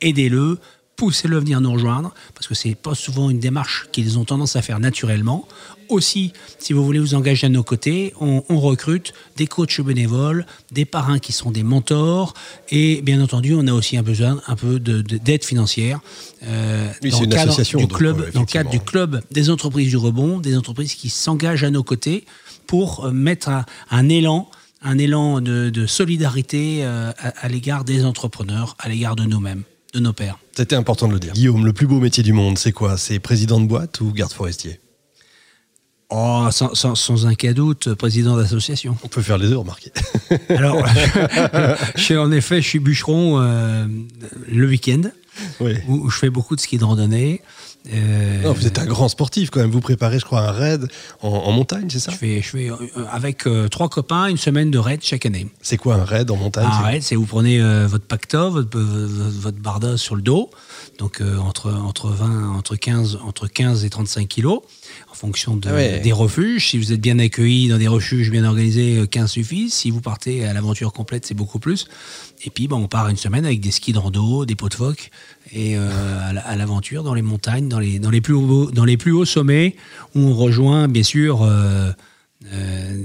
aidez-le, 0.00 0.58
poussez-le 0.98 1.36
à 1.36 1.40
venir 1.40 1.60
nous 1.62 1.72
rejoindre, 1.72 2.12
parce 2.34 2.46
que 2.48 2.54
c'est 2.54 2.74
pas 2.74 2.94
souvent 2.94 3.30
une 3.30 3.38
démarche 3.38 3.86
qu'ils 3.92 4.18
ont 4.18 4.24
tendance 4.24 4.56
à 4.56 4.62
faire 4.62 4.80
naturellement. 4.80 5.46
Aussi, 5.88 6.32
si 6.58 6.74
vous 6.74 6.84
voulez 6.84 6.98
vous 6.98 7.14
engager 7.14 7.46
à 7.46 7.50
nos 7.50 7.62
côtés, 7.62 8.12
on, 8.20 8.42
on 8.50 8.58
recrute 8.60 9.14
des 9.36 9.46
coachs 9.46 9.80
bénévoles, 9.80 10.44
des 10.72 10.84
parrains 10.84 11.18
qui 11.20 11.32
sont 11.32 11.50
des 11.50 11.62
mentors, 11.62 12.34
et 12.68 13.00
bien 13.00 13.22
entendu, 13.22 13.54
on 13.54 13.66
a 13.68 13.72
aussi 13.72 13.96
un 13.96 14.02
besoin 14.02 14.42
un 14.48 14.56
peu 14.56 14.80
de- 14.80 15.00
de- 15.00 15.16
d'aide 15.16 15.44
financière 15.44 16.00
euh, 16.42 16.90
Oui, 17.02 17.10
dans 17.10 17.20
le 17.20 17.24
une 17.24 17.30
cadre 17.30 17.42
association, 17.52 17.78
du 17.78 17.86
club, 17.86 18.32
dans 18.32 18.40
le 18.40 18.46
cadre 18.46 18.68
du 18.68 18.80
club 18.80 19.22
des 19.30 19.48
entreprises 19.50 19.88
du 19.88 19.96
rebond, 19.96 20.38
des 20.40 20.56
entreprises 20.58 20.94
qui 20.94 21.08
s'engagent 21.10 21.64
à 21.64 21.70
nos 21.70 21.84
côtés 21.84 22.26
pour 22.66 23.06
euh, 23.06 23.12
mettre 23.12 23.48
un, 23.48 23.64
un 23.90 24.08
élan, 24.10 24.50
un 24.82 24.98
élan 24.98 25.40
de, 25.40 25.70
de 25.70 25.86
solidarité 25.86 26.80
euh, 26.82 27.12
à, 27.18 27.28
à 27.28 27.48
l'égard 27.48 27.84
des 27.84 28.04
entrepreneurs, 28.04 28.76
à 28.80 28.88
l'égard 28.90 29.16
de 29.16 29.24
nous-mêmes, 29.24 29.62
de 29.94 30.00
nos 30.00 30.12
pères. 30.12 30.38
C'était 30.56 30.76
important 30.76 31.08
de 31.08 31.12
le 31.12 31.18
dire. 31.18 31.32
Guillaume, 31.32 31.64
le 31.64 31.72
plus 31.72 31.86
beau 31.86 32.00
métier 32.00 32.22
du 32.22 32.32
monde, 32.32 32.58
c'est 32.58 32.72
quoi? 32.72 32.96
C'est 32.96 33.18
président 33.18 33.60
de 33.60 33.66
boîte 33.66 34.00
ou 34.00 34.12
garde 34.12 34.32
forestier? 34.32 34.80
Oh, 36.10 36.48
sans, 36.50 36.74
sans, 36.74 36.94
sans 36.94 37.26
un 37.26 37.34
cas 37.34 37.52
doute, 37.52 37.92
président 37.94 38.36
d'association. 38.36 38.96
On 39.04 39.08
peut 39.08 39.20
faire 39.20 39.36
les 39.36 39.48
deux, 39.48 39.58
remarquez. 39.58 39.92
Alors, 40.48 40.86
je 41.96 42.14
en 42.16 42.32
effet, 42.32 42.62
je 42.62 42.68
suis 42.68 42.78
bûcheron 42.78 43.40
euh, 43.42 43.86
le 44.50 44.66
week-end, 44.66 45.02
oui. 45.60 45.74
où, 45.86 46.06
où 46.06 46.10
je 46.10 46.18
fais 46.18 46.30
beaucoup 46.30 46.56
de 46.56 46.60
ski 46.60 46.78
de 46.78 46.84
randonnée. 46.84 47.42
Euh, 47.92 48.42
Non, 48.42 48.52
vous 48.52 48.66
êtes 48.66 48.78
un 48.78 48.84
grand 48.86 49.08
sportif 49.08 49.50
quand 49.50 49.60
même. 49.60 49.70
Vous 49.70 49.80
préparez, 49.80 50.18
je 50.18 50.24
crois, 50.24 50.40
un 50.48 50.52
raid 50.52 50.88
en, 51.22 51.28
en 51.28 51.52
montagne, 51.52 51.86
c'est 51.88 51.98
ça? 52.00 52.10
Je 52.12 52.16
fais, 52.16 52.42
je 52.42 52.48
fais 52.48 52.70
euh, 52.70 52.76
avec 53.10 53.46
euh, 53.46 53.68
trois 53.68 53.88
copains 53.88 54.26
une 54.26 54.36
semaine 54.36 54.70
de 54.70 54.78
raid 54.78 55.00
chaque 55.02 55.24
année. 55.26 55.46
C'est 55.62 55.76
quoi 55.76 55.94
un 55.94 56.04
raid 56.04 56.30
en 56.30 56.36
montagne? 56.36 56.66
Un 56.70 56.82
raid, 56.82 57.02
c'est 57.02 57.14
vous 57.16 57.26
prenez 57.26 57.60
euh, 57.60 57.86
votre 57.86 58.04
pacta, 58.04 58.48
votre, 58.48 58.78
votre, 58.78 59.58
barda 59.58 59.96
sur 59.96 60.16
le 60.16 60.22
dos, 60.22 60.50
donc 60.98 61.20
euh, 61.20 61.38
entre, 61.38 61.72
entre, 61.72 62.08
20, 62.10 62.50
entre, 62.56 62.76
15, 62.76 63.18
entre 63.26 63.46
15 63.46 63.84
et 63.84 63.90
35 63.90 64.28
kilos, 64.28 64.60
en 65.10 65.14
fonction 65.14 65.56
de- 65.56 65.68
Ah 65.68 65.74
ouais. 65.74 66.00
des 66.00 66.12
refuges. 66.12 66.68
Si 66.70 66.78
vous 66.78 66.92
êtes 66.92 67.00
bien 67.00 67.18
accueilli 67.18 67.68
dans 67.68 67.78
des 67.78 67.88
refuges 67.88 68.30
bien 68.30 68.44
organisés, 68.44 68.98
euh, 68.98 69.06
15 69.06 69.30
suffit. 69.30 69.70
Si 69.70 69.90
vous 69.90 70.00
partez 70.00 70.44
à 70.44 70.52
l'aventure 70.52 70.92
complète, 70.92 71.24
c'est 71.26 71.34
beaucoup 71.34 71.58
plus. 71.58 71.86
Et 72.44 72.50
puis, 72.50 72.68
bon, 72.68 72.76
on 72.84 72.86
part 72.88 73.08
une 73.08 73.16
semaine 73.16 73.44
avec 73.44 73.60
des 73.60 73.70
skis 73.72 73.92
de 73.92 73.98
rando, 73.98 74.44
des 74.44 74.54
pots 74.54 74.68
de 74.68 74.74
phoque, 74.74 75.10
et 75.52 75.76
euh, 75.76 75.88
à 76.28 76.32
la- 76.32 76.40
à 76.46 76.56
l'aventure 76.56 77.02
dans 77.02 77.14
les 77.14 77.22
montagnes, 77.22 77.68
dans 77.68 77.78
les, 77.78 77.98
dans, 77.98 78.10
les 78.10 78.20
plus 78.20 78.34
hauts, 78.34 78.70
dans 78.70 78.84
les 78.84 78.96
plus 78.96 79.12
hauts 79.12 79.24
sommets, 79.24 79.76
où 80.14 80.20
on 80.20 80.34
rejoint, 80.34 80.88
bien 80.88 81.02
sûr, 81.02 81.42
euh, 81.42 81.90
euh, 82.52 83.04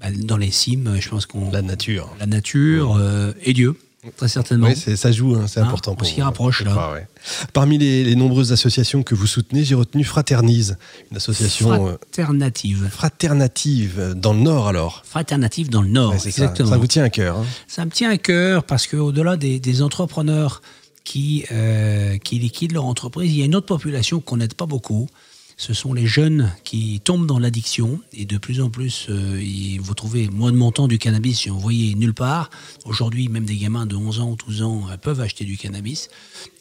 bah, 0.00 0.06
dans 0.24 0.36
les 0.36 0.50
cimes, 0.50 0.96
je 1.00 1.08
pense 1.08 1.26
qu'on 1.26 1.50
La 1.50 1.62
nature. 1.62 2.10
la 2.18 2.26
nature 2.26 2.98
et 3.44 3.52
Dieu, 3.52 3.76
très 4.16 4.28
certainement. 4.28 4.68
Oui, 4.68 4.96
ça 4.96 5.12
joue, 5.12 5.34
hein, 5.36 5.44
c'est 5.46 5.60
Hein, 5.60 5.64
important 5.66 5.94
on 6.00 6.04
s'y 6.04 6.22
rapproche, 6.22 6.62
là. 6.64 6.92
ouais. 6.92 7.06
Parmi 7.52 7.76
les, 7.76 8.02
les 8.02 8.16
nombreuses 8.16 8.50
associations 8.52 9.02
que 9.02 9.14
vous 9.14 9.26
soutenez, 9.26 9.62
j'ai 9.62 9.74
retenu 9.74 10.04
Fraternise, 10.04 10.78
une 11.10 11.18
association 11.18 11.86
euh, 11.88 11.92
Fraternative. 12.12 12.88
fraternative 12.90 14.14
dans 14.16 14.32
le 14.32 14.40
Nord 14.40 14.68
alors. 14.68 15.02
Fraternative 15.04 15.68
dans 15.70 15.82
le 15.82 15.88
Nord, 15.88 16.12
Ouais, 16.12 16.18
c'est 16.18 16.30
ça. 16.30 16.44
exactement. 16.44 16.70
Ça 16.70 16.78
vous 16.78 16.86
tient 16.86 17.04
à 17.04 17.10
cœur. 17.10 17.36
hein. 17.38 17.44
Ça 17.68 17.84
me 17.84 17.90
tient 17.90 18.10
à 18.10 18.16
cœur 18.16 18.64
parce 18.64 18.86
qu'au-delà 18.86 19.36
des, 19.36 19.60
des 19.60 19.82
entrepreneurs 19.82 20.62
qui, 21.10 21.44
euh, 21.50 22.18
qui 22.18 22.38
liquident 22.38 22.74
leur 22.74 22.84
entreprise, 22.84 23.32
il 23.32 23.40
y 23.40 23.42
a 23.42 23.44
une 23.44 23.56
autre 23.56 23.66
population 23.66 24.20
qu'on 24.20 24.36
n'aide 24.36 24.54
pas 24.54 24.66
beaucoup. 24.66 25.08
Ce 25.56 25.74
sont 25.74 25.92
les 25.92 26.06
jeunes 26.06 26.52
qui 26.62 27.00
tombent 27.02 27.26
dans 27.26 27.40
l'addiction 27.40 28.00
et 28.12 28.26
de 28.26 28.38
plus 28.38 28.60
en 28.60 28.70
plus, 28.70 29.06
euh, 29.08 29.76
vous 29.80 29.94
trouvez 29.94 30.28
moins 30.28 30.52
de 30.52 30.56
montant 30.56 30.86
du 30.86 30.98
cannabis 30.98 31.40
si 31.40 31.50
on 31.50 31.58
voyait 31.58 31.96
nulle 31.96 32.14
part. 32.14 32.48
Aujourd'hui, 32.84 33.28
même 33.28 33.44
des 33.44 33.56
gamins 33.56 33.86
de 33.86 33.96
11 33.96 34.20
ans 34.20 34.30
ou 34.30 34.36
12 34.36 34.62
ans 34.62 34.84
euh, 34.88 34.96
peuvent 34.98 35.20
acheter 35.20 35.44
du 35.44 35.56
cannabis. 35.56 36.10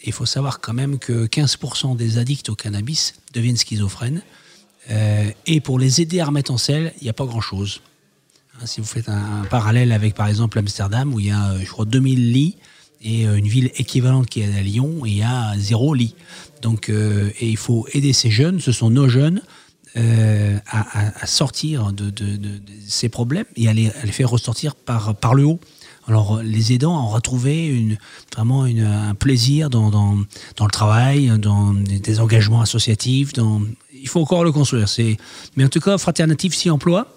Il 0.03 0.13
faut 0.13 0.25
savoir 0.25 0.61
quand 0.61 0.73
même 0.73 0.97
que 0.97 1.27
15% 1.27 1.95
des 1.95 2.17
addicts 2.17 2.49
au 2.49 2.55
cannabis 2.55 3.13
deviennent 3.35 3.55
schizophrènes. 3.55 4.23
Euh, 4.89 5.29
et 5.45 5.61
pour 5.61 5.77
les 5.77 6.01
aider 6.01 6.21
à 6.21 6.25
remettre 6.25 6.49
en 6.49 6.57
selle, 6.57 6.91
il 7.01 7.03
n'y 7.03 7.09
a 7.11 7.13
pas 7.13 7.25
grand-chose. 7.25 7.81
Hein, 8.55 8.65
Si 8.65 8.81
vous 8.81 8.87
faites 8.87 9.09
un, 9.09 9.43
un 9.43 9.45
parallèle 9.45 9.91
avec, 9.91 10.15
par 10.15 10.27
exemple, 10.27 10.57
Amsterdam, 10.57 11.13
où 11.13 11.19
il 11.19 11.27
y 11.27 11.31
a, 11.31 11.63
je 11.63 11.69
crois, 11.69 11.85
2000 11.85 12.33
lits, 12.33 12.57
et 13.01 13.27
euh, 13.27 13.35
une 13.37 13.47
ville 13.47 13.71
équivalente 13.77 14.27
qui 14.27 14.41
est 14.41 14.53
à 14.57 14.61
Lyon, 14.61 15.05
il 15.05 15.17
y 15.17 15.23
a 15.23 15.53
zéro 15.57 15.93
lit. 15.93 16.15
Donc, 16.61 16.89
euh, 16.89 17.29
et 17.39 17.49
il 17.49 17.57
faut 17.57 17.87
aider 17.93 18.13
ces 18.13 18.29
jeunes, 18.31 18.59
ce 18.59 18.71
sont 18.71 18.89
nos 18.89 19.07
jeunes, 19.07 19.41
euh, 19.97 20.57
à, 20.67 21.21
à- 21.23 21.25
sortir 21.25 21.91
de, 21.93 22.09
de- 22.09 22.35
de- 22.35 22.57
de 22.57 22.61
ces 22.87 23.09
problèmes 23.09 23.45
et 23.55 23.67
à 23.67 23.73
les, 23.73 23.87
à 23.89 24.05
les 24.05 24.11
faire 24.11 24.29
ressortir 24.29 24.75
par, 24.75 25.15
par 25.15 25.33
le 25.33 25.45
haut. 25.45 25.59
Alors, 26.07 26.41
les 26.43 26.73
aidants 26.73 27.05
ont 27.05 27.09
retrouvé 27.09 27.67
une, 27.67 27.97
vraiment 28.35 28.65
une- 28.65 28.83
un 28.83 29.15
plaisir 29.15 29.69
dans, 29.69 29.89
dans, 29.89 30.17
dans 30.57 30.65
le 30.65 30.71
travail, 30.71 31.31
dans 31.39 31.73
des, 31.73 32.19
engagements 32.19 32.61
associatifs. 32.61 33.33
Dans, 33.33 33.61
il 33.93 34.07
faut 34.07 34.19
encore 34.21 34.43
le 34.43 34.51
construire. 34.51 34.87
Mais 35.55 35.63
en 35.63 35.69
tout 35.69 35.79
cas, 35.79 35.97
Fraternative 35.97 36.53
s'y 36.53 36.69
emploie 36.69 37.15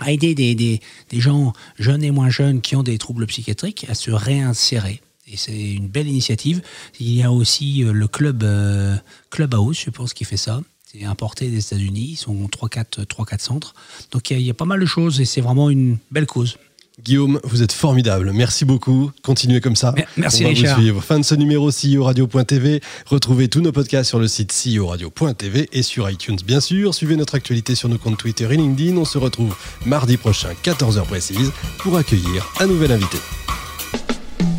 à 0.00 0.12
aider 0.12 0.34
des, 0.34 0.80
gens 1.20 1.52
jeunes 1.78 2.04
et 2.04 2.10
moins 2.10 2.30
jeunes 2.30 2.60
qui 2.60 2.76
ont 2.76 2.82
des 2.82 2.98
troubles 2.98 3.26
psychiatriques 3.26 3.86
à 3.88 3.94
se 3.94 4.10
réinsérer. 4.10 5.00
Et 5.26 5.36
c'est 5.36 5.72
une 5.72 5.88
belle 5.88 6.06
initiative. 6.06 6.62
Il 7.00 7.12
y 7.12 7.22
a 7.22 7.32
aussi 7.32 7.82
euh, 7.82 7.92
le 7.92 8.06
club 8.06 8.44
euh, 8.44 8.96
je 9.32 9.90
pense, 9.90 10.14
qui 10.14 10.24
fait 10.24 10.36
ça. 10.36 10.60
C'est 10.84 11.04
importé 11.04 11.48
des 11.48 11.58
États-Unis. 11.58 12.10
Ils 12.12 12.16
sont 12.16 12.46
3-4 12.46 13.40
centres. 13.40 13.74
Donc 14.12 14.30
il 14.30 14.40
y 14.40 14.50
a 14.50 14.54
pas 14.54 14.64
mal 14.64 14.80
de 14.80 14.86
choses 14.86 15.20
et 15.20 15.24
c'est 15.24 15.40
vraiment 15.40 15.68
une 15.68 15.98
belle 16.10 16.26
cause. 16.26 16.58
Guillaume, 17.02 17.40
vous 17.44 17.62
êtes 17.62 17.72
formidable. 17.72 18.32
Merci 18.32 18.64
beaucoup. 18.64 19.10
Continuez 19.22 19.60
comme 19.60 19.76
ça. 19.76 19.92
Mer- 19.92 20.06
merci, 20.16 20.42
On 20.42 20.44
va 20.44 20.48
Richard. 20.54 20.76
Vous 20.76 20.82
suivre. 20.82 21.02
Fin 21.04 21.18
de 21.18 21.24
ce 21.24 21.34
numéro 21.34 21.70
CEO 21.70 22.02
Radio.tv. 22.04 22.80
Retrouvez 23.04 23.48
tous 23.48 23.60
nos 23.60 23.70
podcasts 23.70 24.08
sur 24.08 24.18
le 24.18 24.26
site 24.28 24.50
CEO 24.52 24.86
Radio.tv 24.86 25.68
et 25.72 25.82
sur 25.82 26.08
iTunes, 26.08 26.38
bien 26.46 26.60
sûr. 26.60 26.94
Suivez 26.94 27.16
notre 27.16 27.34
actualité 27.34 27.74
sur 27.74 27.90
nos 27.90 27.98
comptes 27.98 28.16
Twitter 28.16 28.48
et 28.50 28.56
LinkedIn. 28.56 28.96
On 28.96 29.04
se 29.04 29.18
retrouve 29.18 29.54
mardi 29.84 30.16
prochain, 30.16 30.48
14h 30.64 31.04
précise, 31.04 31.52
pour 31.78 31.98
accueillir 31.98 32.50
un 32.60 32.66
nouvel 32.66 32.92
invité. 32.92 33.18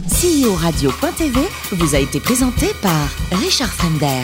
CEO 0.10 0.54
Radio.tv 0.56 1.40
vous 1.72 1.96
a 1.96 2.00
été 2.00 2.20
présenté 2.20 2.68
par 2.84 3.10
Richard 3.32 3.70
Fremder. 3.74 4.24